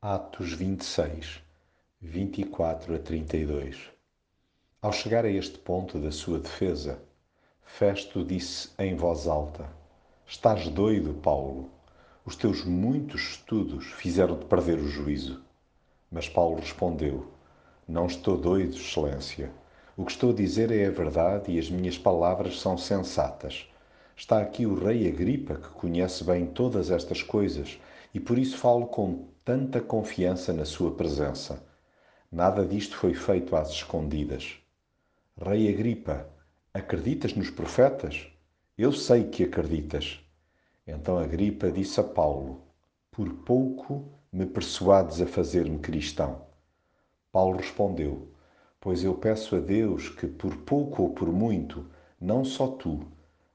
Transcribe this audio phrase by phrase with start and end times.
[0.00, 1.40] Atos 26,
[2.00, 3.90] 24 a 32
[4.80, 7.02] Ao chegar a este ponto da sua defesa,
[7.64, 9.68] Festo disse em voz alta:
[10.24, 11.68] Estás doido, Paulo?
[12.24, 15.42] Os teus muitos estudos fizeram-te perder o juízo.
[16.12, 17.26] Mas Paulo respondeu:
[17.88, 19.50] Não estou doido, Excelência.
[19.96, 23.68] O que estou a dizer é a verdade e as minhas palavras são sensatas.
[24.18, 27.78] Está aqui o rei Agripa, que conhece bem todas estas coisas,
[28.12, 31.64] e por isso falo com tanta confiança na sua presença.
[32.30, 34.56] Nada disto foi feito às escondidas.
[35.40, 36.28] Rei Agripa,
[36.74, 38.26] acreditas nos profetas?
[38.76, 40.18] Eu sei que acreditas.
[40.84, 42.60] Então Agripa disse a Paulo:
[43.12, 46.42] Por pouco me persuades a fazer-me cristão.
[47.30, 48.32] Paulo respondeu:
[48.80, 51.86] Pois eu peço a Deus que, por pouco ou por muito,
[52.20, 53.06] não só tu,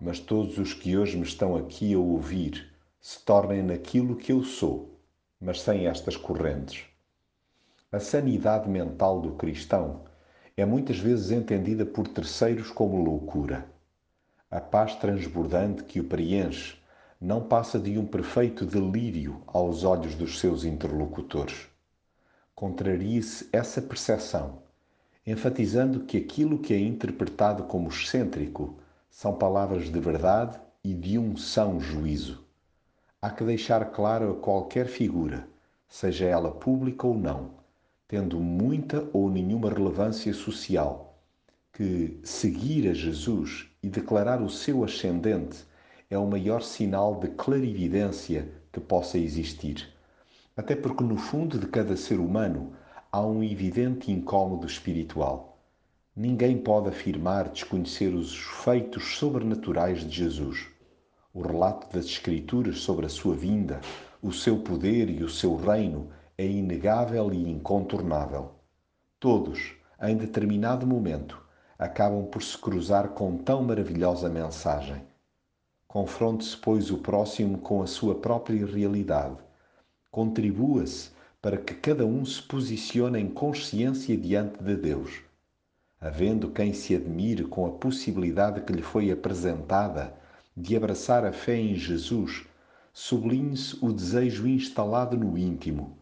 [0.00, 4.42] mas todos os que hoje me estão aqui a ouvir, se tornem naquilo que eu
[4.42, 4.98] sou
[5.40, 6.84] mas sem estas correntes.
[7.92, 10.04] A sanidade mental do cristão
[10.56, 13.66] é muitas vezes entendida por terceiros como loucura.
[14.50, 16.76] A paz transbordante que o preenche
[17.20, 21.68] não passa de um perfeito delírio aos olhos dos seus interlocutores.
[22.54, 24.62] Contraria-se essa percepção,
[25.24, 28.78] enfatizando que aquilo que é interpretado como excêntrico
[29.08, 32.48] são palavras de verdade e de um são juízo
[33.20, 35.48] há que deixar claro a qualquer figura,
[35.88, 37.50] seja ela pública ou não,
[38.06, 41.18] tendo muita ou nenhuma relevância social,
[41.72, 45.64] que seguir a Jesus e declarar o seu ascendente
[46.08, 49.92] é o maior sinal de clarividência que possa existir.
[50.56, 52.72] Até porque no fundo de cada ser humano
[53.10, 55.57] há um evidente incômodo espiritual.
[56.20, 60.66] Ninguém pode afirmar desconhecer os feitos sobrenaturais de Jesus
[61.32, 63.80] o relato das Escrituras sobre a sua vinda,
[64.20, 68.50] o seu poder e o seu reino é inegável e incontornável.
[69.20, 71.40] Todos, em determinado momento,
[71.78, 75.00] acabam por se cruzar com tão maravilhosa mensagem.
[75.86, 79.36] Confronte-se, pois, o próximo com a sua própria realidade.
[80.10, 85.27] Contribua-se para que cada um se posicione em consciência diante de Deus.
[86.00, 90.14] Havendo quem se admire com a possibilidade que lhe foi apresentada
[90.56, 92.46] de abraçar a fé em Jesus,
[92.92, 95.98] sublinhe-se o desejo instalado no íntimo.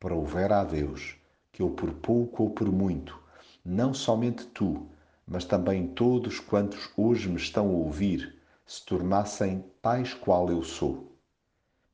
[0.00, 1.16] Prover a Deus
[1.52, 3.18] que eu, por pouco ou por muito,
[3.64, 4.88] não somente tu,
[5.26, 8.36] mas também todos quantos hoje me estão a ouvir,
[8.66, 11.16] se tornassem tais qual eu sou.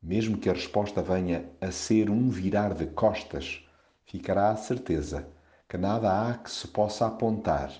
[0.03, 3.65] Mesmo que a resposta venha a ser um virar de costas,
[4.05, 5.29] ficará a certeza
[5.73, 7.73] que nada há que se possa apontar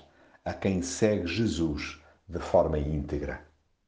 [0.43, 3.45] a quem segue Jesus de forma íntegra.